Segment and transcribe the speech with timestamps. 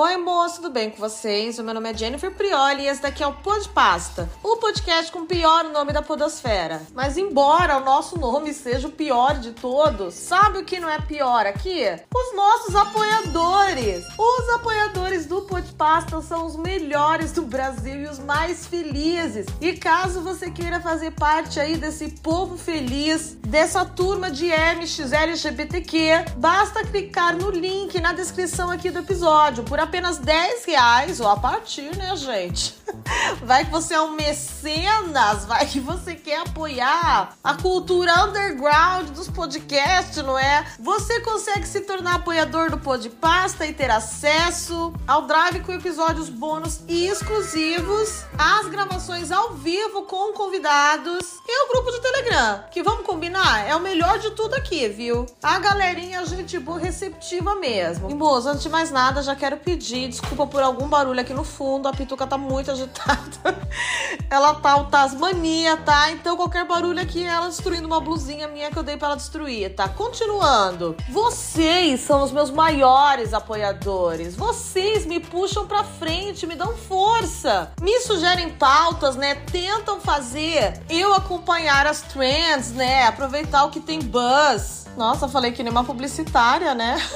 [0.00, 1.58] Oi, moço, tudo bem com vocês?
[1.58, 5.10] O meu nome é Jennifer Prioli e esse daqui é o Pod Pasta, o podcast
[5.10, 6.80] com o pior nome da podosfera.
[6.94, 11.00] Mas embora o nosso nome seja o pior de todos, sabe o que não é
[11.00, 11.82] pior aqui?
[12.14, 14.06] Os nossos apoiadores!
[14.16, 19.46] Os apoiadores do Pod Pasta são os melhores do Brasil e os mais felizes.
[19.60, 26.24] E caso você queira fazer parte aí desse povo feliz, dessa turma de MX LGBTQ,
[26.36, 31.36] basta clicar no link na descrição aqui do episódio por apenas 10 reais, ou a
[31.36, 32.76] partir, né, gente?
[33.42, 39.28] Vai que você é um mecenas, vai que você quer apoiar a cultura underground dos
[39.28, 40.66] podcasts, não é?
[40.78, 46.80] Você consegue se tornar apoiador do Podpasta e ter acesso ao drive com episódios bônus
[46.88, 53.06] e exclusivos, as gravações ao vivo com convidados e o grupo de Telegram, que vamos
[53.06, 55.26] combinar, é o melhor de tudo aqui, viu?
[55.42, 58.10] A galerinha, gente boa, receptiva mesmo.
[58.10, 61.44] E moço, antes de mais nada, já quero pedir desculpa por algum barulho aqui no
[61.44, 63.18] fundo, a pituca tá muito agitada.
[64.30, 66.10] Ela tá o Tasmania, tá?
[66.10, 69.74] Então qualquer barulho aqui ela destruindo uma blusinha minha que eu dei pra ela destruir,
[69.74, 69.88] tá?
[69.88, 70.94] Continuando.
[71.08, 74.36] Vocês são os meus maiores apoiadores.
[74.36, 77.72] Vocês me puxam pra frente, me dão força.
[77.80, 79.36] Me sugerem pautas, né?
[79.50, 83.06] Tentam fazer eu acompanhar as trends, né?
[83.06, 84.87] Aproveitar o que tem buzz.
[84.96, 86.96] Nossa, falei que nem uma publicitária, né?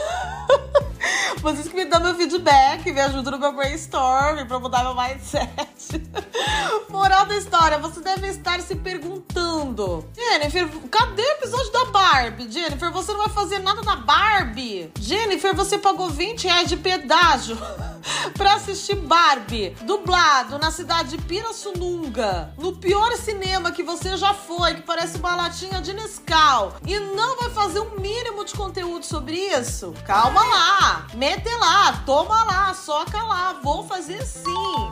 [1.42, 6.00] Vocês que me dão meu feedback, me ajudam no meu brainstorm pra mudar meu mindset.
[6.88, 12.48] Moral da história, você deve estar se perguntando: Jennifer, cadê o episódio da Barbie?
[12.48, 14.92] Jennifer, você não vai fazer nada da Barbie?
[15.00, 17.58] Jennifer, você pagou 20 reais de pedágio
[18.30, 24.74] pra assistir Barbie, dublado na cidade de Pirassununga, no pior cinema que você já foi,
[24.74, 29.36] que parece uma latinha de Nescau, e não vai fazer um mínimo de conteúdo sobre
[29.36, 29.92] isso?
[30.06, 34.42] Calma lá, mete lá, toma lá, soca lá, vou fazer sim.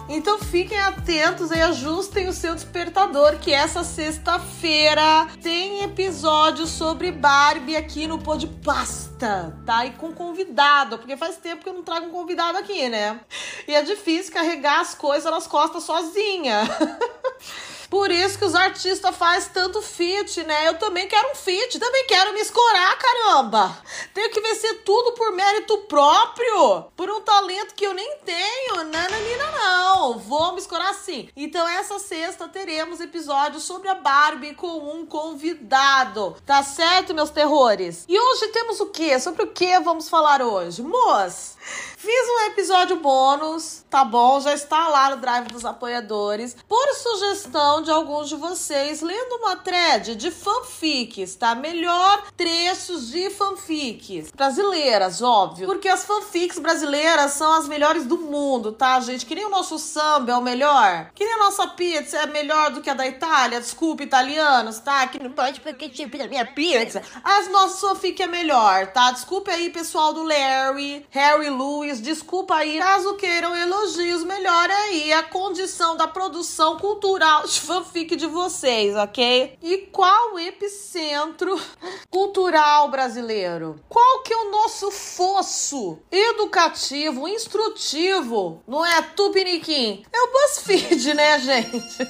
[0.08, 7.76] Então fiquem atentos e ajustem o seu despertador, que essa sexta-feira tem episódio sobre Barbie
[7.76, 9.86] aqui no Pô de Pasta, tá?
[9.86, 13.19] E com convidado, porque faz tempo que eu não trago um convidado aqui, né?
[13.66, 16.62] E é difícil carregar as coisas nas costas sozinha.
[17.90, 20.68] Por isso que os artistas fazem tanto fit, né?
[20.68, 23.76] Eu também quero um fit, também quero me escorar, caramba.
[24.14, 28.84] Tenho que vencer tudo por mérito próprio, por um talento que eu nem tenho.
[28.84, 30.18] Nananina, não.
[30.20, 31.28] Vou me escorar sim.
[31.34, 36.36] Então, essa sexta teremos episódio sobre a Barbie com um convidado.
[36.46, 38.04] Tá certo, meus terrores?
[38.08, 39.18] E hoje temos o quê?
[39.18, 40.80] Sobre o que vamos falar hoje?
[40.80, 41.56] Moço,
[41.96, 44.40] fiz um episódio bônus, tá bom?
[44.40, 46.56] Já está lá no Drive dos Apoiadores.
[46.68, 51.54] Por sugestão de alguns de vocês, lendo uma thread de fanfics, tá?
[51.54, 54.30] Melhor trechos de fanfics.
[54.32, 55.66] Brasileiras, óbvio.
[55.66, 59.26] Porque as fanfics brasileiras são as melhores do mundo, tá, gente?
[59.26, 61.10] Que nem o nosso samba é o melhor.
[61.14, 63.60] Que nem a nossa pizza é melhor do que a da Itália.
[63.60, 65.06] Desculpa, italianos, tá?
[65.06, 67.02] Que não pode porque tipo da minha pizza.
[67.22, 69.10] As nossas fanfic é melhor, tá?
[69.12, 72.00] Desculpe aí, pessoal do Larry, Harry Lewis.
[72.00, 72.78] Desculpa aí.
[72.78, 79.58] Caso queiram elogios, melhor aí a condição da produção cultural de fanfic de vocês, ok?
[79.62, 81.60] E qual o epicentro
[82.08, 83.78] cultural brasileiro?
[83.88, 88.62] Qual que é o nosso fosso educativo, instrutivo?
[88.66, 90.02] Não é Tupiniquim?
[90.10, 92.02] É o BuzzFeed, né, gente?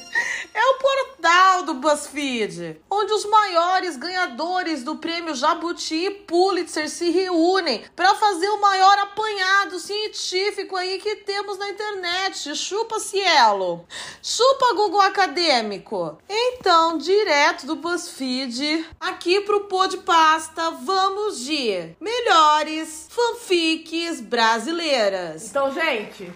[0.54, 7.10] É o portal do BuzzFeed, onde os maiores ganhadores do prêmio Jabuti e Pulitzer se
[7.10, 9.39] reúnem para fazer o maior apanhado
[9.80, 12.54] científico aí que temos na internet.
[12.54, 13.86] Chupa Cielo.
[14.22, 16.18] Chupa Google Acadêmico.
[16.28, 25.48] Então, direto do BuzzFeed, aqui pro Pô de Pasta, vamos de melhores fanfics brasileiras.
[25.48, 26.32] Então, gente.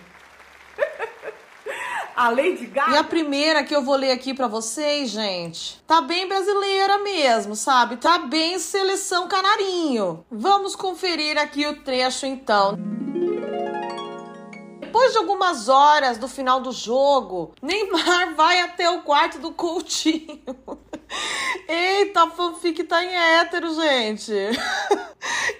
[2.16, 2.92] a Lady Gaga.
[2.92, 7.56] E a primeira que eu vou ler aqui pra vocês, gente, tá bem brasileira mesmo,
[7.56, 7.96] sabe?
[7.96, 10.24] Tá bem seleção canarinho.
[10.30, 12.78] Vamos conferir aqui o trecho então.
[14.80, 20.40] Depois de algumas horas do final do jogo, Neymar vai até o quarto do Coutinho.
[21.68, 24.32] Eita, fanfic tá em hétero, gente.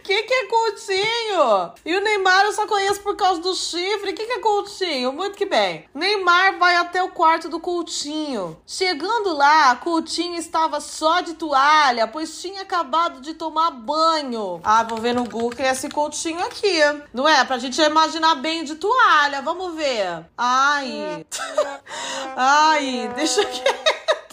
[0.05, 1.73] Que que é Coutinho?
[1.83, 4.13] E o Neymar eu só conheço por causa do chifre.
[4.13, 5.13] Que que é Coutinho?
[5.13, 5.89] Muito que bem.
[5.95, 8.61] Neymar vai até o quarto do Coutinho.
[8.67, 14.61] Chegando lá, Coutinho estava só de toalha, pois tinha acabado de tomar banho.
[14.63, 16.81] Ah, vou ver no Google que é esse Coutinho aqui.
[17.13, 17.43] Não é?
[17.43, 19.41] Pra gente imaginar bem de toalha.
[19.41, 20.27] Vamos ver.
[20.37, 21.25] Ai.
[22.37, 23.95] Ai, deixa quieto.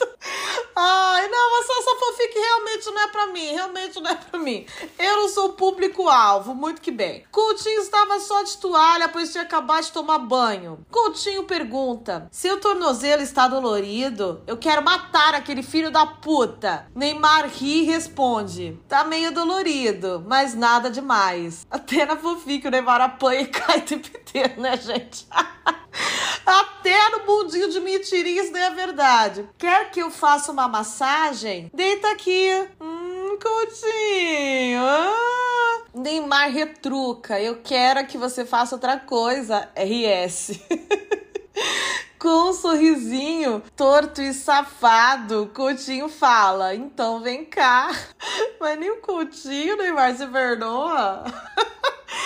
[0.76, 4.66] Ai, não, mas essa fanfic realmente não é pra mim, realmente não é pra mim.
[4.98, 7.24] Eu não sou público-alvo, muito que bem.
[7.32, 10.86] Coutinho estava só de toalha, pois tinha acabado de tomar banho.
[10.90, 16.88] Coutinho pergunta: se o tornozelo está dolorido, eu quero matar aquele filho da puta.
[16.96, 21.66] Neymar ri e responde: tá meio dolorido, mas nada demais.
[21.70, 25.28] Até na que o Neymar apanha e cai o tempo inteiro, né, gente?
[26.46, 29.48] Até no bundinho de mentirinha isso não é verdade.
[29.58, 31.70] Quer que eu faça uma massagem?
[31.74, 32.50] Deita aqui.
[32.80, 34.82] Hum, Coutinho.
[34.82, 35.82] Ah.
[35.94, 37.40] Neymar retruca.
[37.40, 39.70] Eu quero que você faça outra coisa.
[39.76, 40.60] RS.
[42.18, 47.90] Com um sorrisinho torto e safado, Coutinho fala: Então vem cá.
[48.62, 51.24] Mas nem o Coutinho, Neymar, se perdoa.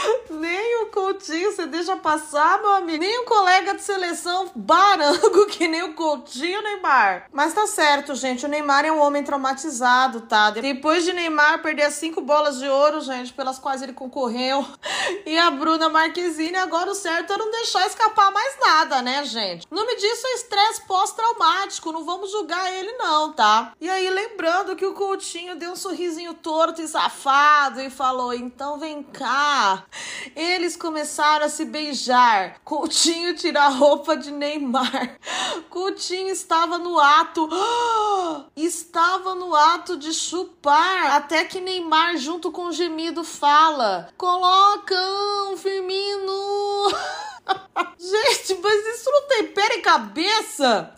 [0.29, 2.99] Nem o Coutinho você deixa passar, meu amigo.
[2.99, 7.27] Nem o colega de seleção barango que nem o Coutinho, Neymar.
[7.31, 8.45] Mas tá certo, gente.
[8.45, 10.51] O Neymar é um homem traumatizado, tá?
[10.51, 14.65] Depois de Neymar perder as cinco bolas de ouro, gente, pelas quais ele concorreu,
[15.25, 19.67] e a Bruna Marquezine, agora o certo é não deixar escapar mais nada, né, gente?
[19.69, 21.91] O nome disso é estresse pós-traumático.
[21.91, 23.73] Não vamos julgar ele, não, tá?
[23.79, 28.77] E aí, lembrando que o Coutinho deu um sorrisinho torto e safado e falou: então
[28.79, 29.83] vem cá.
[30.35, 32.59] Eles começaram a se beijar.
[32.63, 35.17] Coutinho tira a roupa de Neymar.
[35.69, 37.49] Coutinho estava no ato.
[38.55, 41.15] Estava no ato de chupar.
[41.15, 46.91] Até que Neymar, junto com o gemido, fala: Colocam, Firmino.
[47.99, 50.93] Gente, mas isso não tem pé e cabeça?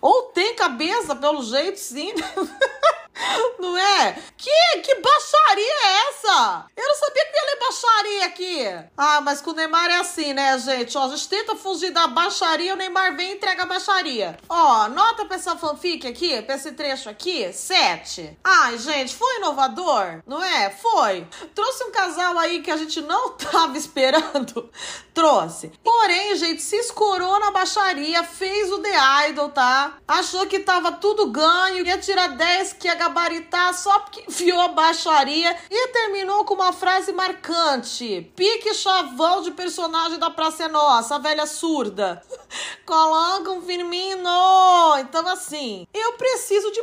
[0.00, 2.12] Ou tem cabeça, pelo jeito, sim.
[3.58, 4.16] Não é?
[4.36, 6.66] Que, que baixaria é essa?
[6.76, 8.88] Eu não sabia que ia ler baixaria aqui.
[8.96, 10.96] Ah, mas com o Neymar é assim, né, gente?
[10.98, 14.36] Ó, a gente tenta fugir da baixaria, o Neymar vem e entrega a baixaria.
[14.48, 18.36] Ó, nota pra essa fanfic aqui, pra esse trecho aqui, sete.
[18.42, 20.70] Ai, gente, foi inovador, não é?
[20.70, 21.26] Foi.
[21.54, 24.70] Trouxe um casal aí que a gente não tava esperando.
[25.14, 25.70] Trouxe.
[25.84, 29.98] Porém, gente, se escorou na baixaria, fez o The Idol, tá?
[30.08, 35.56] Achou que tava tudo ganho, ia tirar 10, que ia gabaritar só porque enfiou baixaria
[35.70, 38.30] e terminou com uma frase marcante.
[38.36, 42.22] Pique chavão de personagem da Praça é Nossa, a velha surda.
[42.86, 44.98] Coloca um Firmino.
[45.00, 46.82] Então, assim, eu preciso de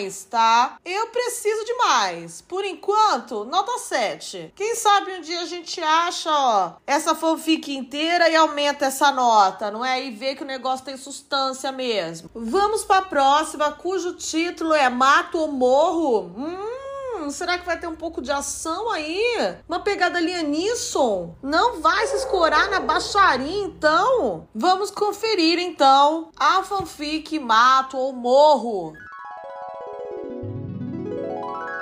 [0.00, 0.76] mais, tá?
[0.84, 2.40] Eu preciso de mais.
[2.40, 4.52] Por enquanto, nota 7.
[4.56, 9.70] Quem sabe um dia a gente acha, ó, essa fanfic inteira e aumenta essa nota,
[9.70, 10.02] não é?
[10.02, 12.30] E vê que o negócio tem substância mesmo.
[12.34, 16.32] Vamos pra próxima, cujo título é Mato ou morro.
[16.36, 19.56] Hum, será que vai ter um pouco de ação aí?
[19.68, 21.36] Uma pegada Lianisson?
[21.42, 24.48] Não vai se escorar na baixaria, então?
[24.54, 28.94] Vamos conferir, então, a fanfic Mato ou Morro.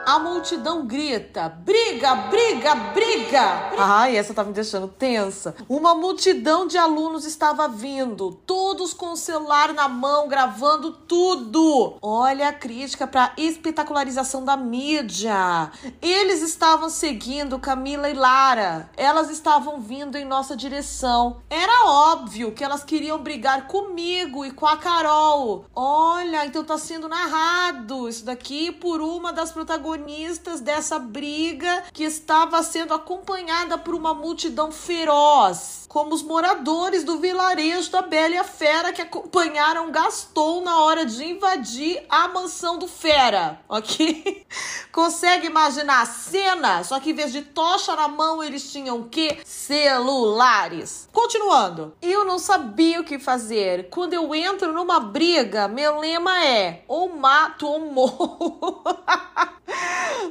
[0.08, 3.72] A multidão grita: briga, briga, briga!
[3.76, 5.54] Ai, essa tá me deixando tensa.
[5.68, 11.98] Uma multidão de alunos estava vindo, todos com o celular na mão, gravando tudo.
[12.00, 15.70] Olha a crítica para espetacularização da mídia.
[16.00, 18.88] Eles estavam seguindo Camila e Lara.
[18.96, 21.42] Elas estavam vindo em nossa direção.
[21.50, 25.66] Era óbvio que elas queriam brigar comigo e com a Carol.
[25.76, 32.04] Olha, então tá sendo narrado isso daqui por uma das protagonistas protagonistas dessa briga que
[32.04, 38.38] estava sendo acompanhada por uma multidão feroz, como os moradores do vilarejo da Bela e
[38.38, 44.46] a Fera que acompanharam Gaston na hora de invadir a mansão do Fera, ok?
[44.92, 46.84] Consegue imaginar a cena?
[46.84, 49.38] Só que em vez de tocha na mão, eles tinham o quê?
[49.44, 51.08] Celulares.
[51.12, 51.94] Continuando.
[52.00, 53.88] Eu não sabia o que fazer.
[53.90, 58.82] Quando eu entro numa briga, meu lema é ou mato ou morro.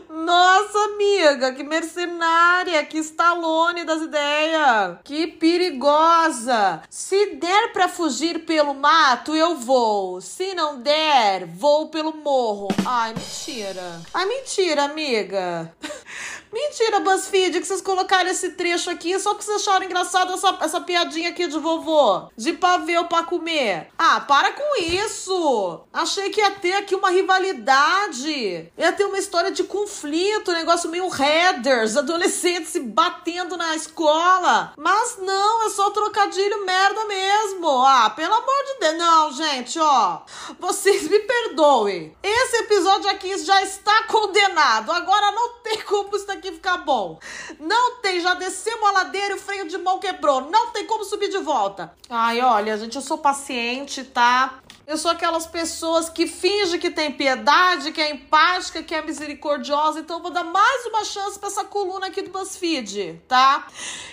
[0.10, 4.98] Nossa, amiga, que mercenária, que estalone das ideias.
[5.04, 6.82] Que perigosa.
[6.90, 10.20] Se der para fugir pelo mato, eu vou.
[10.20, 12.68] Se não der, vou pelo morro.
[12.86, 14.02] Ai, mentira.
[14.14, 15.74] Ai, mentira, amiga.
[16.58, 20.82] Mentira, BuzzFeed, que vocês colocaram esse trecho aqui só que vocês acharam engraçado essa, essa
[20.82, 22.30] piadinha aqui de vovô.
[22.36, 23.90] De pavê pra comer.
[23.96, 25.82] Ah, para com isso.
[25.94, 28.72] Achei que ia ter aqui uma rivalidade.
[28.76, 34.74] Ia ter uma história de conflito, um negócio meio headers, adolescentes se batendo na escola.
[34.78, 37.70] Mas não, é só trocadilho merda mesmo.
[37.86, 38.98] Ah, pelo amor de Deus.
[38.98, 40.22] Não, gente, ó.
[40.60, 42.18] Vocês me perdoem.
[42.24, 44.92] Esse episódio aqui já está condenado.
[44.92, 47.20] Agora não tem como isso aqui ficar bom.
[47.60, 50.42] Não tem, já descemos a ladeira e o freio de mão quebrou.
[50.50, 51.94] Não tem como subir de volta.
[52.10, 54.60] Ai, olha, gente, eu sou paciente, tá?
[54.88, 60.00] Eu sou aquelas pessoas que fingem que tem piedade, que é empática, que é misericordiosa.
[60.00, 63.68] Então eu vou dar mais uma chance para essa coluna aqui do BuzzFeed, tá?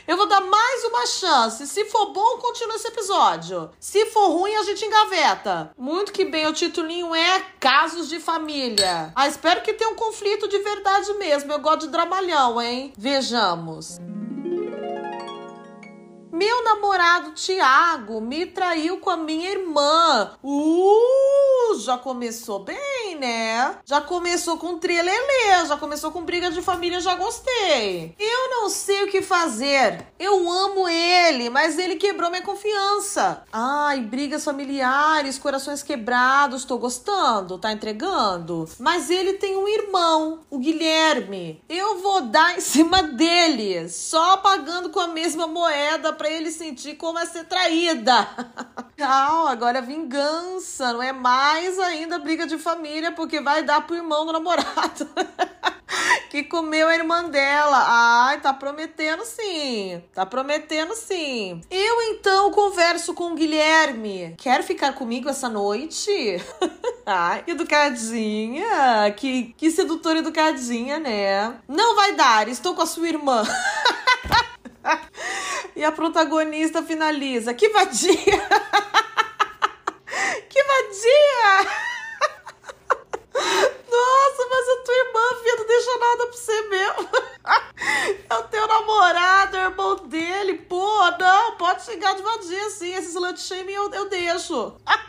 [0.04, 1.64] Eu vou dar mais uma chance.
[1.68, 3.70] Se for bom, continua esse episódio.
[3.78, 5.70] Se for ruim, a gente engaveta.
[5.78, 9.12] Muito que bem, o titulinho é Casos de Família.
[9.14, 11.52] Ah, espero que tenha um conflito de verdade mesmo.
[11.52, 12.92] Eu gosto de dramalhão, hein?
[12.98, 14.00] Vejamos.
[16.34, 20.32] Meu namorado Tiago me traiu com a minha irmã.
[20.42, 23.76] Uh, já começou bem, né?
[23.84, 28.16] Já começou com trilelê, já começou com briga de família, já gostei.
[28.18, 30.08] Eu não sei o que fazer.
[30.18, 33.44] Eu amo ele, mas ele quebrou minha confiança.
[33.52, 38.68] Ai, brigas familiares, corações quebrados, tô gostando, tá entregando.
[38.80, 41.62] Mas ele tem um irmão, o Guilherme.
[41.68, 46.96] Eu vou dar em cima dele, só pagando com a mesma moeda pra ele sentir
[46.96, 48.28] como é ser traída.
[48.96, 53.96] Não, agora é vingança, não é mais ainda briga de família, porque vai dar pro
[53.96, 55.08] irmão do namorado.
[56.30, 57.84] que comeu a irmã dela.
[57.86, 60.02] Ai, tá prometendo sim.
[60.12, 61.60] Tá prometendo sim.
[61.70, 64.34] Eu então converso com o Guilherme.
[64.38, 66.10] Quer ficar comigo essa noite?
[67.06, 69.12] Ai, educadinha.
[69.16, 71.56] Que, que sedutora educadinha, né?
[71.68, 73.44] Não vai dar, estou com a sua irmã.
[75.84, 78.48] A protagonista finaliza: Que vadia!
[80.48, 81.70] que vadia!
[83.34, 87.08] Nossa, mas a tua irmã, filha, não deixa nada pra você mesmo.
[88.28, 90.54] É o teu namorado, é o irmão dele.
[90.54, 92.94] Pô, não, pode chegar de vadia assim.
[92.94, 94.74] Esse slut shaming eu, eu deixo.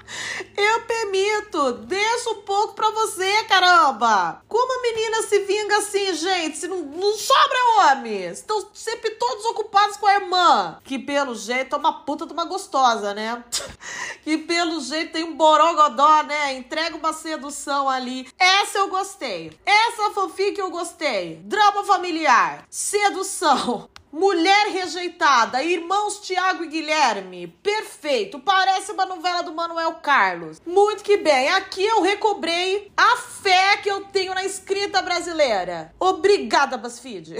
[0.55, 1.74] Eu permito.
[1.86, 4.41] Deixa um pouco pra você, caramba.
[4.48, 6.58] Como a menina se vinga assim, gente?
[6.58, 8.25] Se não, não sobra homem.
[8.25, 10.79] Estão sempre todos ocupados com a irmã.
[10.84, 13.44] Que pelo jeito é uma puta de uma gostosa, né?
[14.24, 16.53] Que pelo jeito tem um borogodó, né?
[16.53, 18.27] Entrega uma sedução ali.
[18.39, 19.55] Essa eu gostei.
[19.63, 21.36] Essa fanfic eu gostei.
[21.44, 22.65] Drama familiar.
[22.70, 23.90] Sedução.
[24.12, 27.48] Mulher rejeitada, irmãos Tiago e Guilherme.
[27.62, 28.40] Perfeito.
[28.40, 30.62] Parece uma novela do Manuel Carlos.
[30.66, 31.50] Muito que bem.
[31.50, 35.94] Aqui eu recobrei a fé que eu tenho na escrita brasileira.
[36.00, 37.36] Obrigada, BuzzFeed.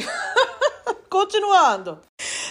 [1.10, 2.01] Continuando.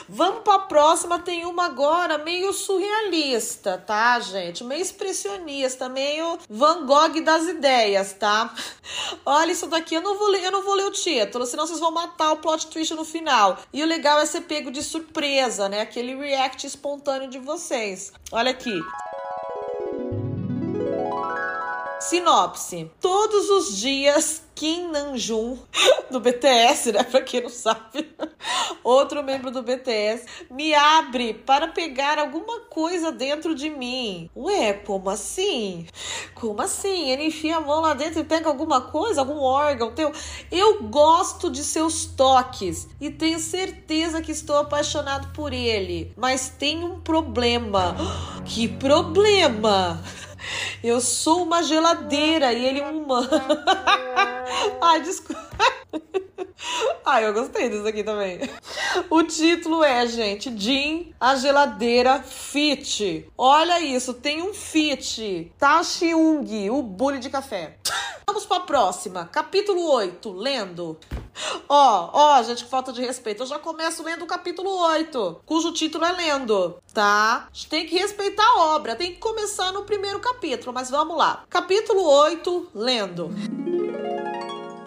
[0.08, 1.18] Vamos para a próxima.
[1.18, 4.62] Tem uma agora meio surrealista, tá, gente?
[4.64, 8.54] Meio expressionista, meio Van Gogh das ideias, tá?
[9.24, 11.80] Olha isso daqui, eu não vou ler, eu não vou ler o título, senão vocês
[11.80, 13.58] vão matar o plot twist no final.
[13.72, 15.80] E o legal é ser pego de surpresa, né?
[15.80, 18.12] Aquele react espontâneo de vocês.
[18.30, 18.80] Olha aqui.
[22.00, 22.90] Sinopse.
[23.00, 25.58] Todos os dias, Kim Namjoon,
[26.10, 27.02] do BTS, né?
[27.02, 28.08] Pra quem não sabe,
[28.84, 34.30] outro membro do BTS, me abre para pegar alguma coisa dentro de mim.
[34.36, 35.86] Ué, como assim?
[36.34, 37.10] Como assim?
[37.10, 40.12] Ele enfia a mão lá dentro e pega alguma coisa, algum órgão teu?
[40.50, 46.84] Eu gosto de seus toques e tenho certeza que estou apaixonado por ele, mas tem
[46.84, 47.96] um problema.
[48.44, 50.00] Que problema?
[50.82, 53.28] Eu sou uma geladeira e ele um humano.
[54.80, 55.42] Ai, desculpa.
[57.04, 58.40] Ai, eu gostei disso aqui também.
[59.10, 63.26] O título é, gente, Jim, a geladeira fit.
[63.36, 65.52] Olha isso, tem um fit.
[65.58, 67.78] Tachiung, o bully de café.
[68.26, 70.98] Vamos para a próxima, capítulo 8, lendo.
[71.68, 73.42] Ó, ó, gente, que falta de respeito.
[73.42, 77.48] Eu já começo lendo o capítulo 8, cujo título é Lendo, tá?
[77.50, 81.16] A gente tem que respeitar a obra, tem que começar no primeiro capítulo, mas vamos
[81.18, 81.44] lá.
[81.50, 83.30] Capítulo 8, Lendo.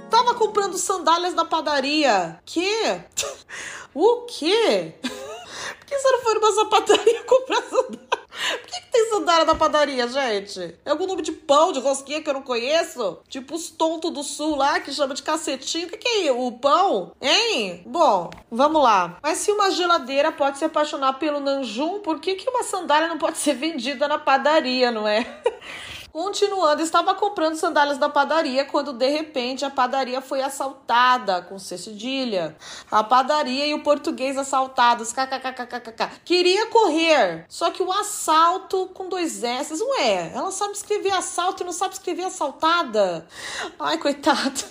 [0.09, 2.39] Tava comprando sandálias na padaria.
[2.43, 3.01] Que?
[3.93, 4.95] o quê?
[5.03, 8.16] Por que você não foi numa sapataria comprar sandália?
[8.37, 10.75] Por que, que, tem sandália na padaria, gente?
[10.85, 13.19] É algum nome de pão, de rosquinha que eu não conheço?
[13.27, 15.87] Tipo os tontos do sul lá, que chama de cacetinho.
[15.87, 17.13] O que, que é o pão?
[17.21, 17.83] Hein?
[17.85, 19.17] Bom, vamos lá.
[19.21, 23.17] Mas se uma geladeira pode se apaixonar pelo Nanjum, por que, que uma sandália não
[23.17, 25.25] pode ser vendida na padaria, não é?
[26.17, 32.57] Continuando, estava comprando sandálias da padaria quando de repente a padaria foi assaltada com cedilha.
[32.89, 35.13] A padaria e o português assaltados.
[35.13, 36.21] KKKKKK.
[36.25, 39.71] Queria correr, só que o assalto com dois S.
[39.79, 43.27] Ué, ela sabe escrever assalto e não sabe escrever assaltada.
[43.77, 44.63] Ai, coitado.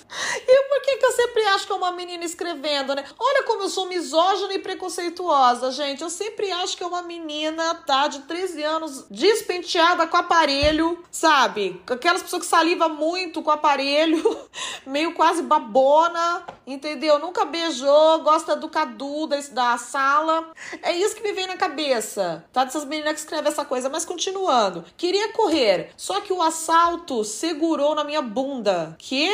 [0.49, 3.05] E por que, que eu sempre acho que é uma menina escrevendo, né?
[3.17, 6.03] Olha como eu sou misógina e preconceituosa, gente.
[6.03, 8.09] Eu sempre acho que é uma menina, tá?
[8.09, 11.36] De 13 anos, despenteada com aparelho, sabe?
[11.37, 11.83] Sabe?
[11.87, 14.39] Aquelas pessoas que saliva muito com o aparelho,
[14.87, 17.19] meio quase babona, entendeu?
[17.19, 20.51] Nunca beijou, gosta do Cadu da, da sala.
[20.83, 22.65] É isso que me vem na cabeça, tá?
[22.65, 23.91] Dessas meninas que escrevem essa coisa.
[23.91, 24.85] Mas continuando.
[24.97, 28.97] Queria correr, só que o assalto segurou na minha bunda.
[28.99, 29.31] Que?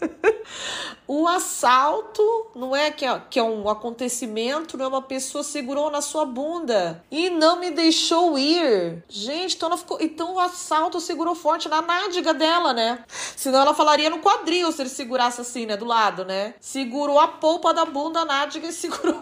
[1.06, 2.22] o assalto
[2.54, 6.24] não é que, é que é um acontecimento, não é uma pessoa segurou na sua
[6.24, 9.02] bunda e não me deixou ir.
[9.08, 9.98] Gente, então ficou.
[10.00, 13.02] Então o assalto segurou forte na nádega dela, né?
[13.34, 15.74] Senão ela falaria no quadril se ele segurasse assim, né?
[15.74, 16.54] Do lado, né?
[16.60, 19.18] Segurou a polpa da bunda, a nádega e segurou.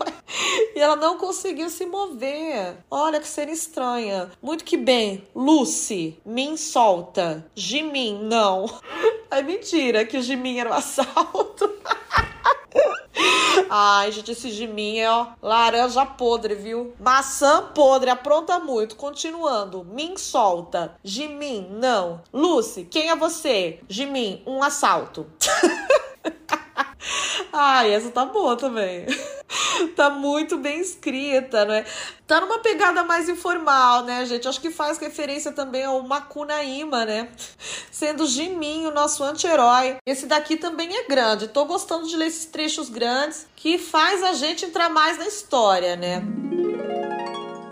[0.74, 2.76] e ela não conseguiu se mover.
[2.90, 4.30] Olha que cena estranha.
[4.42, 5.26] Muito que bem.
[5.32, 7.46] Lucy, me solta.
[7.54, 8.66] Jimin, não.
[9.28, 11.68] É mentira que o Jimin era um assalto.
[13.68, 16.95] Ai, gente, esse Jimin é ó, laranja podre, viu?
[17.00, 18.97] Maçã podre, apronta muito.
[18.97, 19.85] Continuando.
[19.85, 20.95] Min solta.
[21.02, 22.23] Jimin, não.
[22.33, 23.80] Lucy, quem é você?
[23.88, 25.26] Jimin, um assalto.
[27.52, 29.06] Ai, essa tá boa também.
[29.97, 31.85] tá muito bem escrita, né?
[32.26, 34.47] Tá numa pegada mais informal, né, gente?
[34.47, 37.28] Acho que faz referência também ao Makunaíma, né?
[37.98, 39.96] Sendo Jimin o nosso anti-herói.
[40.04, 41.48] Esse daqui também é grande.
[41.48, 45.96] Tô gostando de ler esses trechos grandes que faz a gente entrar mais na história,
[45.96, 46.22] né?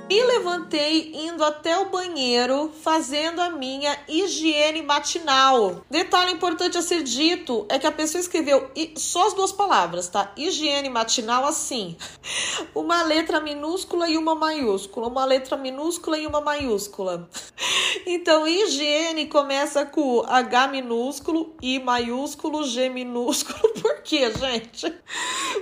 [0.06, 5.82] Me levantei indo até o banheiro, fazendo a minha higiene matinal.
[5.88, 10.30] Detalhe importante a ser dito é que a pessoa escreveu só as duas palavras, tá?
[10.36, 11.96] Higiene matinal assim.
[12.74, 17.28] Uma letra minúscula e uma maiúscula, uma letra minúscula e uma maiúscula.
[18.06, 23.72] Então, higiene começa com H minúsculo, I maiúsculo, G minúsculo.
[23.80, 24.92] Por quê, gente?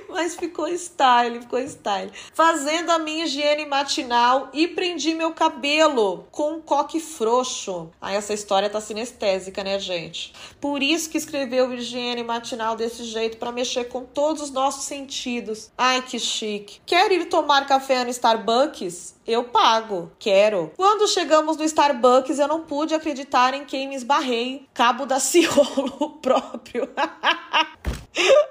[0.09, 2.11] Mas ficou style, ficou style.
[2.33, 7.91] Fazendo a minha higiene matinal e prendi meu cabelo com um coque frouxo.
[8.01, 10.33] Aí essa história tá sinestésica, né, gente?
[10.61, 15.71] Por isso que escreveu higiene matinal desse jeito para mexer com todos os nossos sentidos.
[15.77, 16.81] Ai, que chique.
[16.87, 19.15] Quer ir tomar café no Starbucks?
[19.27, 20.73] Eu pago, quero.
[20.77, 24.67] Quando chegamos no Starbucks, eu não pude acreditar em quem me esbarrei.
[24.75, 26.89] Cabo da Ciolo próprio.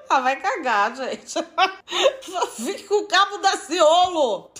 [0.09, 1.33] ah, vai cagar, gente.
[2.55, 4.51] Fica o cabo da Ciolo.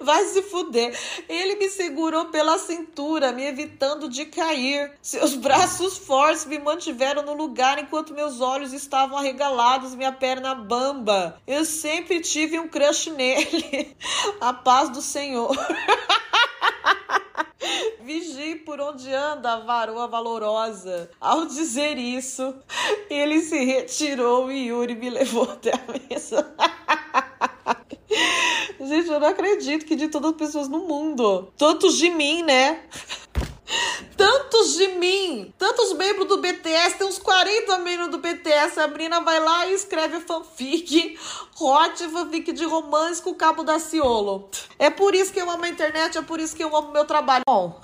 [0.00, 0.96] Vai se fuder.
[1.28, 4.92] Ele me segurou pela cintura, me evitando de cair.
[5.02, 11.40] Seus braços fortes me mantiveram no lugar enquanto meus olhos estavam arregalados, minha perna bamba.
[11.46, 13.96] Eu sempre tive um crush nele.
[14.40, 15.56] A paz do Senhor.
[18.00, 21.10] Vigie por onde anda a varoa valorosa.
[21.20, 22.54] Ao dizer isso,
[23.10, 26.54] ele se retirou e Yuri me levou até a mesa.
[28.78, 32.82] Gente, eu não acredito que de todas as pessoas no mundo, tantos de mim, né?
[34.16, 38.80] Tantos de mim, tantos membros do BTS, tem uns 40 membros do BTS.
[38.80, 41.18] A Brina vai lá e escreve fanfic,
[41.60, 44.48] hot fanfic de romance com o cabo da Ciolo.
[44.78, 47.04] É por isso que eu amo a internet, é por isso que eu amo meu
[47.04, 47.42] trabalho.
[47.46, 47.80] Bom.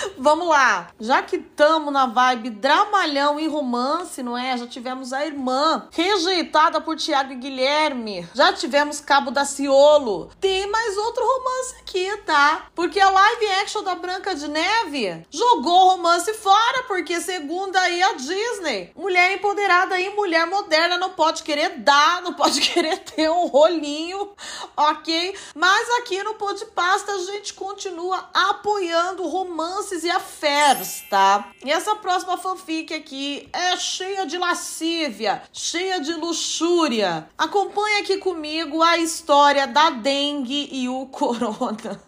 [0.18, 0.88] Vamos lá.
[1.00, 4.56] Já que estamos na vibe dramalhão e romance, não é?
[4.56, 8.28] Já tivemos a irmã rejeitada por Tiago e Guilherme.
[8.34, 10.30] Já tivemos Cabo da Ciolo.
[10.40, 12.66] Tem mais outro romance aqui, tá?
[12.74, 18.02] Porque a live action da Branca de Neve jogou o romance fora, porque segundo aí
[18.02, 23.30] a Disney, mulher empoderada e mulher moderna não pode querer dar, não pode querer ter
[23.30, 24.30] um rolinho,
[24.76, 25.36] ok?
[25.54, 31.04] Mas aqui no Pô de Pasta a gente continua apoiando o romance romances e affairs,
[31.08, 31.50] tá?
[31.64, 37.28] E essa próxima fanfic aqui é cheia de lascívia, cheia de luxúria.
[37.38, 42.00] Acompanhe aqui comigo a história da dengue e o corona.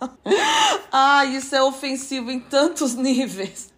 [0.90, 3.72] ah, isso é ofensivo em tantos níveis.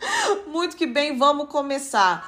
[0.46, 2.26] Muito que bem, vamos começar.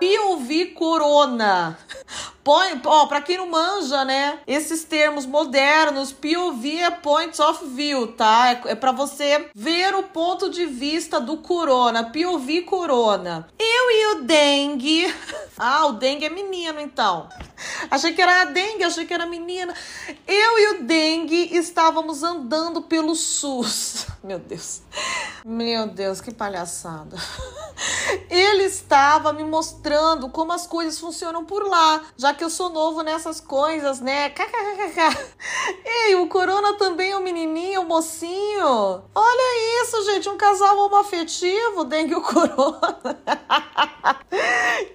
[0.00, 1.78] POV Corona.
[2.42, 4.38] Point, ó, pra quem não manja, né?
[4.46, 8.50] Esses termos modernos, POV é Points of View, tá?
[8.50, 13.46] É, é para você ver o ponto de vista do corona, POV corona.
[13.58, 15.14] Eu e o dengue.
[15.62, 17.28] Ah, o dengue é menino, então.
[17.90, 19.74] Achei que era a dengue, achei que era menina.
[20.26, 24.06] Eu e o dengue estávamos andando pelo SUS.
[24.22, 24.82] Meu Deus.
[25.44, 27.16] Meu Deus, que palhaçada.
[28.28, 33.02] Ele estava me mostrando como as coisas funcionam por lá, já que eu sou novo
[33.02, 34.30] nessas coisas, né?
[34.30, 35.34] KKKK.
[35.84, 39.02] Ei, o Corona também é um menininho, um mocinho.
[39.14, 42.98] Olha isso, gente, um casal homoafetivo, dengue o Corona.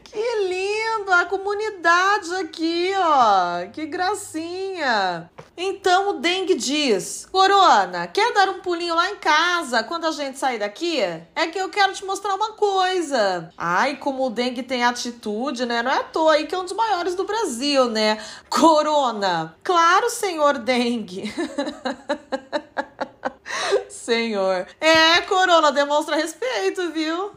[0.04, 0.75] que lindo!
[1.15, 2.54] a comunidade aqui,
[2.97, 3.67] ó.
[3.71, 5.29] Que gracinha.
[5.57, 10.37] Então o Dengue diz: Corona, quer dar um pulinho lá em casa quando a gente
[10.37, 10.99] sair daqui?
[10.99, 13.49] É que eu quero te mostrar uma coisa.
[13.57, 15.81] Ai, como o Dengue tem atitude, né?
[15.81, 18.19] Não é à toa aí que é um dos maiores do Brasil, né?
[18.49, 19.55] Corona.
[19.63, 21.33] Claro, senhor Dengue.
[23.95, 24.67] Senhor.
[24.79, 27.31] É, Corona, demonstra respeito, viu?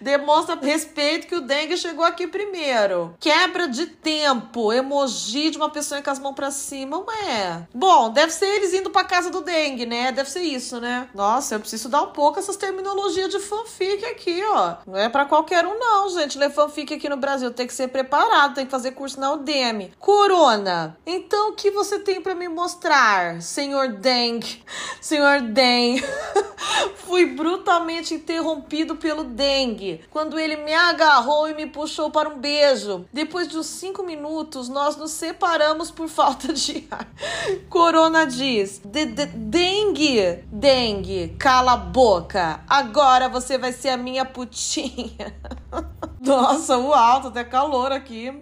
[0.00, 3.14] Demonstra respeito que o dengue chegou aqui primeiro.
[3.18, 7.66] Quebra de tempo, emoji de uma pessoa com as mãos pra cima, ué.
[7.74, 10.12] Bom, deve ser eles indo pra casa do dengue, né?
[10.12, 11.08] Deve ser isso, né?
[11.14, 14.76] Nossa, eu preciso dar um pouco essas terminologias de fanfic aqui, ó.
[14.86, 16.38] Não é pra qualquer um, não, gente.
[16.38, 19.92] Ler fanfic aqui no Brasil tem que ser preparado, tem que fazer curso na Udemy.
[19.98, 24.62] Corona, então o que você tem para me mostrar, senhor dengue?
[25.00, 25.85] Senhor dengue.
[27.06, 33.06] Fui brutalmente interrompido pelo dengue quando ele me agarrou e me puxou para um beijo.
[33.12, 37.08] Depois de uns cinco minutos, nós nos separamos por falta de ar.
[37.70, 42.60] Corona diz: dengue, dengue, cala a boca.
[42.68, 45.34] Agora você vai ser a minha putinha.
[46.20, 48.32] Nossa, o alto, até calor aqui.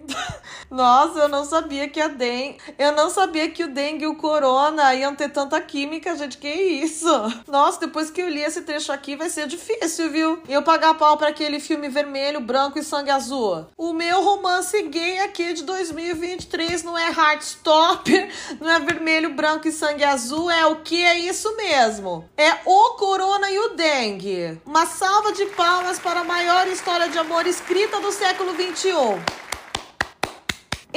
[0.69, 2.57] Nossa, eu não sabia que a dengue.
[2.77, 6.37] Eu não sabia que o dengue e o corona iam ter tanta química, gente.
[6.37, 7.07] Que isso?
[7.47, 10.41] Nossa, depois que eu li esse trecho aqui, vai ser difícil, viu?
[10.47, 13.65] Eu pagar pau para aquele filme vermelho, branco e sangue azul.
[13.77, 19.71] O meu romance gay aqui de 2023 não é Heartstopper, não é vermelho, branco e
[19.71, 20.49] sangue azul.
[20.49, 22.27] É o que é isso mesmo?
[22.37, 24.59] É o corona e o dengue.
[24.65, 29.44] Uma salva de palmas para a maior história de amor escrita do século 21.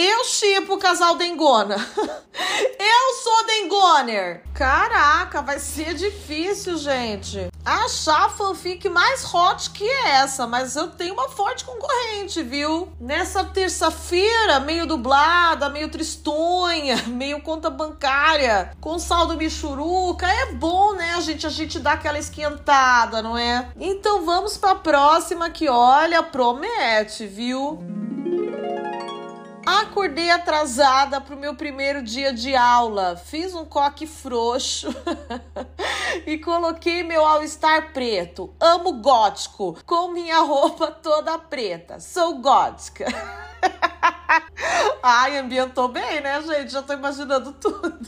[0.01, 1.75] Eu chipo o casal Dengona.
[2.79, 4.45] Eu sou Dengoner.
[4.55, 7.49] Caraca, vai ser difícil, gente.
[7.65, 12.93] Achar fanfic mais hot que essa, mas eu tenho uma forte concorrente, viu?
[13.01, 21.15] Nessa terça-feira, meio dublada, meio tristonha, meio conta bancária, com saldo michuruca, é bom, né,
[21.17, 23.69] a gente, a gente dá aquela esquentada, não é?
[23.77, 27.99] Então vamos pra próxima que, olha, promete, viu?
[29.69, 33.17] Acordei atrasada pro meu primeiro dia de aula.
[33.17, 34.89] Fiz um coque frouxo
[36.27, 38.51] e coloquei meu all-star preto.
[38.59, 42.01] Amo gótico, com minha roupa toda preta.
[42.01, 43.05] Sou gótica.
[45.03, 46.73] Ai, ambientou bem, né, gente?
[46.73, 47.99] Já tô imaginando tudo.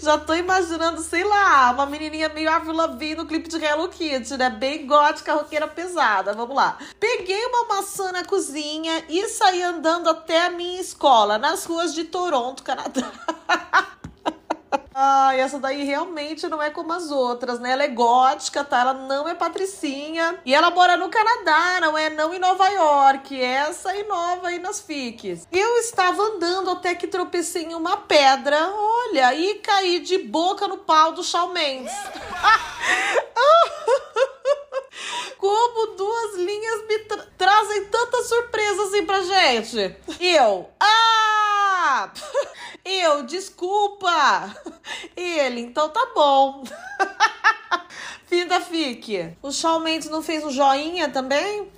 [0.00, 4.36] Já tô imaginando, sei lá, uma menininha meio Avril Lavigne no clipe de Hello Kitty,
[4.36, 4.50] né?
[4.50, 6.32] Bem gótica, roqueira pesada.
[6.32, 6.78] Vamos lá.
[6.98, 12.04] Peguei uma maçã na cozinha e saí andando até a minha escola, nas ruas de
[12.04, 13.10] Toronto, Canadá.
[15.02, 17.70] Ah, essa daí realmente não é como as outras, né?
[17.70, 18.80] Ela é gótica, tá?
[18.82, 20.38] Ela não é patricinha.
[20.44, 23.42] E ela mora no Canadá, não é não em Nova York.
[23.42, 25.48] Essa e nova aí nas fiques.
[25.50, 30.76] Eu estava andando até que tropecei em uma pedra, olha, e caí de boca no
[30.76, 31.94] pau do Shawn Mendes.
[35.38, 39.96] Como duas linhas me tra trazem tanta surpresa assim pra gente.
[40.20, 41.19] Eu, ah!
[42.84, 44.54] Eu, desculpa!
[45.16, 46.64] Ele, então tá bom.
[48.26, 49.36] Fim da fique.
[49.42, 51.70] O Shawn Mendes não fez um joinha também?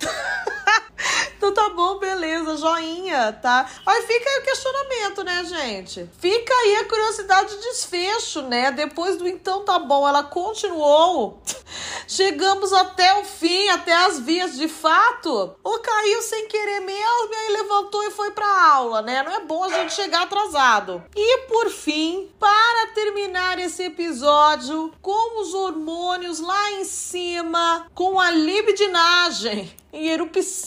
[1.43, 3.69] Então tá bom, beleza, joinha, tá?
[3.85, 6.09] Aí fica aí o questionamento, né, gente?
[6.17, 8.71] Fica aí a curiosidade de desfecho, né?
[8.71, 11.41] Depois do então tá bom, ela continuou.
[12.07, 15.53] Chegamos até o fim, até as vias de fato.
[15.61, 19.21] Ou caiu sem querer mesmo e aí levantou e foi pra aula, né?
[19.23, 21.03] Não é bom a gente chegar atrasado.
[21.13, 28.31] E por fim, para terminar esse episódio com os hormônios lá em cima, com a
[28.31, 30.62] libidinagem em erupção,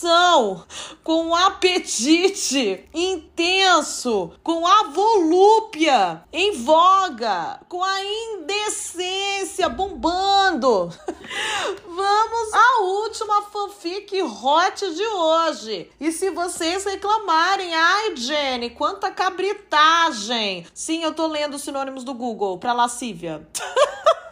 [1.03, 10.91] com apetite intenso, com a volúpia em voga, com a indecência bombando.
[11.87, 15.91] Vamos à última fanfic hot de hoje.
[15.99, 20.65] E se vocês reclamarem, ai Jenny, quanta cabritagem.
[20.73, 23.47] Sim, eu tô lendo os sinônimos do Google para lascívia.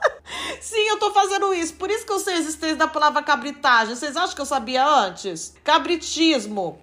[0.59, 1.73] Sim, eu tô fazendo isso.
[1.75, 3.95] Por isso que eu sei a existência da palavra cabritagem.
[3.95, 5.53] Vocês acham que eu sabia antes?
[5.63, 6.79] Cabritismo.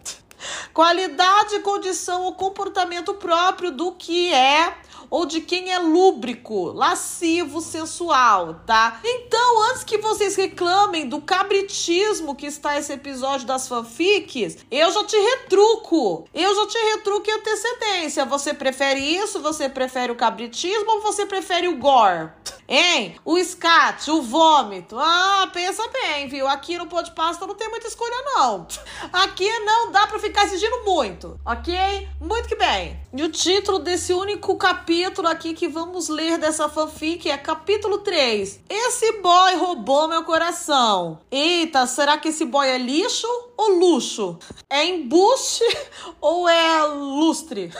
[0.72, 4.74] Qualidade, condição ou comportamento próprio do que é
[5.12, 8.98] ou de quem é lúbrico, lascivo, sensual, tá?
[9.04, 15.04] Então, antes que vocês reclamem do cabritismo que está esse episódio das fanfics, eu já
[15.04, 16.26] te retruco.
[16.32, 18.24] Eu já te retruco em antecedência.
[18.24, 19.38] Você prefere isso?
[19.40, 22.30] Você prefere o cabritismo ou você prefere o gore?
[22.68, 23.16] Hein?
[23.24, 24.96] O escate, o vômito.
[24.98, 26.46] Ah, pensa bem, viu?
[26.46, 28.66] Aqui no Pô de Pasta não tem muita escolha, não.
[29.12, 32.08] Aqui não dá pra ficar assistindo muito, ok?
[32.20, 33.00] Muito que bem.
[33.12, 38.60] E o título desse único capítulo aqui que vamos ler dessa fanfic é capítulo 3.
[38.68, 41.20] Esse boy roubou meu coração.
[41.30, 44.38] Eita, será que esse boy é lixo ou luxo?
[44.70, 45.64] É embuste
[46.20, 47.70] ou é lustre?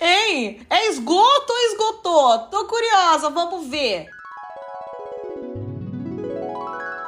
[0.00, 0.66] Hein?
[0.70, 2.38] É esgoto ou esgotou?
[2.50, 4.08] Tô curiosa, vamos ver.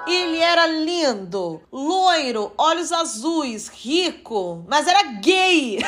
[0.07, 5.79] Ele era lindo, loiro, olhos azuis, rico, mas era gay.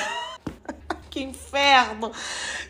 [1.11, 2.13] que inferno.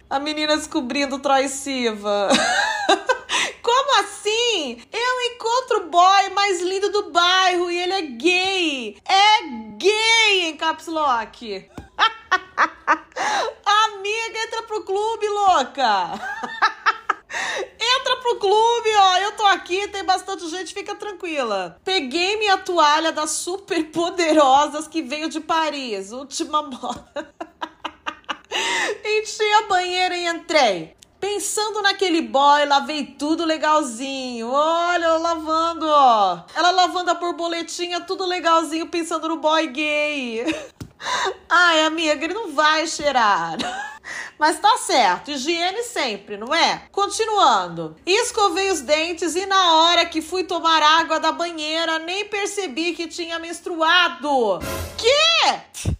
[0.08, 2.28] A menina descobrindo Troy Siva.
[3.62, 4.80] Como assim?
[4.92, 8.96] Eu encontro o boy mais lindo do bairro e ele é gay.
[9.06, 9.42] É
[9.76, 11.68] gay em caps lock.
[14.70, 16.12] Pro clube, louca!
[17.74, 19.16] Entra pro clube, ó.
[19.16, 21.76] Eu tô aqui, tem bastante gente, fica tranquila.
[21.84, 27.34] Peguei minha toalha das super poderosas que veio de Paris, última moda.
[29.04, 30.96] Enchi a banheira e entrei.
[31.18, 34.52] Pensando naquele boy, lavei tudo legalzinho.
[34.52, 36.44] Olha, lavando, ó.
[36.54, 40.44] Ela lavando a borboletinha, tudo legalzinho, pensando no boy gay.
[41.50, 43.56] Ai, amiga, ele não vai cheirar.
[44.38, 46.84] Mas tá certo, higiene sempre, não é?
[46.90, 47.96] Continuando.
[48.06, 53.06] Escovei os dentes e na hora que fui tomar água da banheira, nem percebi que
[53.06, 54.58] tinha menstruado.
[54.96, 55.90] Que?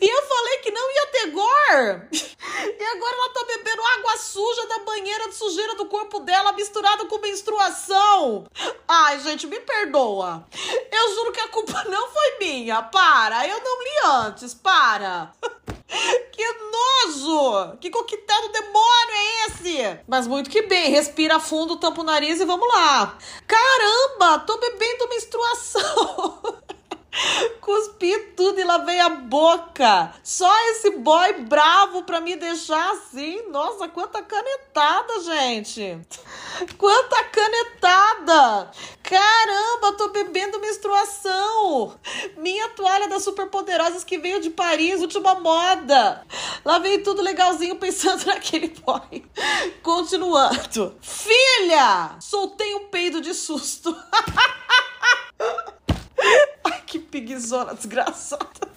[0.00, 2.08] E eu falei que não ia ter gor.
[2.12, 7.04] E agora ela tá bebendo água suja da banheira de sujeira do corpo dela misturada
[7.06, 8.46] com menstruação.
[8.88, 10.46] Ai, gente, me perdoa.
[10.90, 12.82] Eu juro que a culpa não foi minha.
[12.82, 14.54] Para, eu não li antes.
[14.54, 15.32] Para.
[16.36, 17.78] Que nojo!
[17.80, 20.00] Que coquetel do demônio é esse?
[20.06, 23.16] Mas muito que bem, respira fundo, tampa o nariz e vamos lá.
[23.46, 26.56] Caramba, tô bebendo menstruação.
[27.60, 30.14] Cuspi tudo e lavei a boca.
[30.22, 33.48] Só esse boy bravo pra me deixar assim.
[33.50, 35.98] Nossa, quanta canetada, gente.
[36.78, 38.70] Quanta canetada.
[39.02, 41.98] Caramba, tô bebendo menstruação.
[42.36, 46.24] Minha toalha das superpoderosas que veio de Paris, última moda.
[46.64, 49.24] Lavei tudo legalzinho pensando naquele boy.
[49.82, 50.96] Continuando.
[51.00, 52.16] Filha!
[52.20, 53.96] Soltei um peido de susto.
[56.64, 58.76] Ai, que piguizona desgraçada.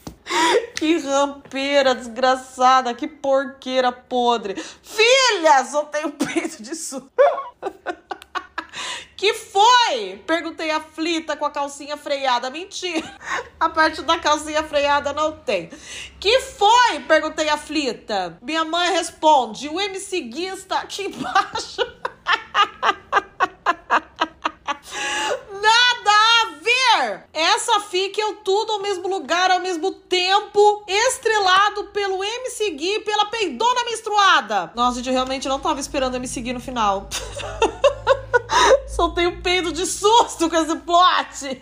[0.75, 4.55] Que rampeira desgraçada, que porqueira podre.
[4.83, 7.11] Filha, soltei o peito de susto.
[9.19, 10.23] Que foi?
[10.25, 12.49] Perguntei aflita com a calcinha freada.
[12.49, 13.19] Mentira.
[13.59, 15.69] A parte da calcinha freada não tem.
[16.21, 17.01] Que foi?
[17.05, 18.37] Perguntei aflita.
[18.41, 21.81] Minha mãe responde: o MC Gui está aqui embaixo.
[28.09, 33.25] Fica eu tudo ao mesmo lugar, ao mesmo tempo, estrelado pelo MC Gui e pela
[33.25, 34.71] peidona menstruada.
[34.73, 37.07] Nossa, gente, eu realmente não tava esperando me seguir no final.
[38.89, 41.61] Soltei um peido de susto com esse plot.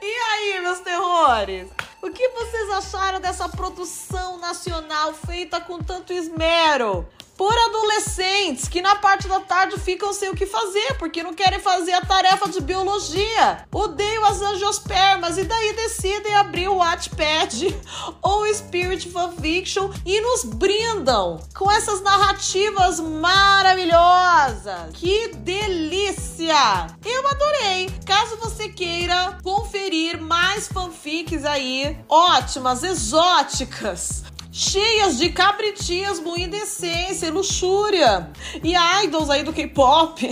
[0.00, 1.68] e aí, meus terrores?
[2.00, 7.08] O que vocês acharam dessa produção nacional feita com tanto esmero?
[7.36, 11.58] Por adolescentes que na parte da tarde ficam sem o que fazer, porque não querem
[11.60, 13.66] fazer a tarefa de biologia.
[13.72, 17.76] Odeio as angiospermas e daí decidem abrir o Wattpad
[18.22, 24.92] ou Spirit Fanfiction e nos brindam com essas narrativas maravilhosas.
[24.94, 26.86] Que delícia!
[27.04, 27.90] Eu adorei.
[28.04, 34.24] Caso você queira conferir mais fanfics aí, ótimas, exóticas,
[34.56, 38.30] cheias de cabritinhas moída essência, luxúria
[38.64, 40.26] e idols aí do K-pop.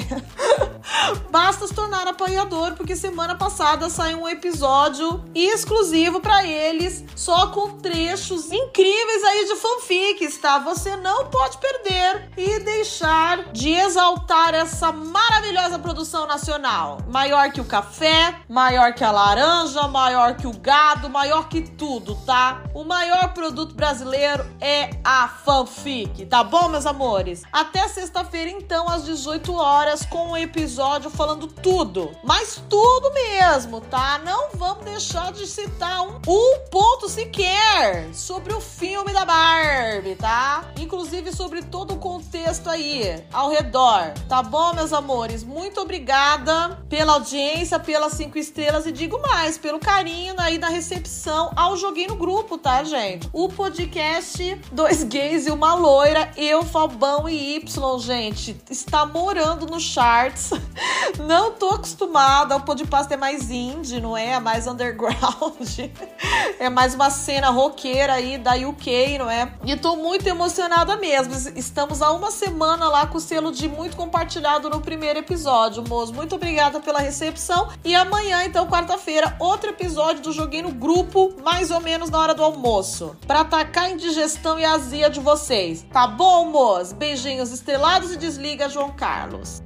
[1.31, 7.79] Basta se tornar apoiador, porque semana passada saiu um episódio exclusivo para eles, só com
[7.79, 10.59] trechos incríveis aí de fanfics, tá?
[10.61, 16.99] Você não pode perder e deixar de exaltar essa maravilhosa produção nacional.
[17.09, 22.15] Maior que o café, maior que a laranja, maior que o gado, maior que tudo,
[22.25, 22.63] tá?
[22.73, 24.14] O maior produto brasileiro
[24.61, 27.43] é a fanfic, tá bom, meus amores?
[27.53, 34.21] Até sexta-feira, então, às 18 horas, com o episódio falando tudo, mas tudo mesmo, tá?
[34.25, 40.65] Não vamos deixar de citar um, um ponto sequer sobre o filme da Barbie, tá?
[40.79, 45.43] Inclusive sobre todo o contexto aí ao redor, tá bom, meus amores?
[45.43, 51.53] Muito obrigada pela audiência, pelas cinco estrelas e digo mais, pelo carinho aí da recepção
[51.57, 53.29] ao Joguei no Grupo, tá, gente?
[53.33, 59.67] O podcast podcast Dois Gays e uma Loira, eu, Fabão e Y, gente, está morando
[59.67, 60.51] no charts.
[61.27, 64.33] Não tô acostumada, o Podpasta é mais indie, não é?
[64.33, 65.15] É mais underground.
[66.59, 69.53] É mais uma cena roqueira aí da UK, não é?
[69.65, 71.35] E tô muito emocionada mesmo.
[71.57, 76.15] Estamos há uma semana lá com o selo de muito compartilhado no primeiro episódio, moço.
[76.15, 77.69] Muito obrigada pela recepção.
[77.85, 82.35] E amanhã, então, quarta-feira, outro episódio do Joguei no Grupo, mais ou menos na hora
[82.35, 83.17] do almoço.
[83.27, 85.87] Pra atacar a indigestão e azia de vocês.
[85.93, 86.95] Tá bom, moço?
[86.95, 89.63] Beijinhos estrelados e desliga, João Carlos.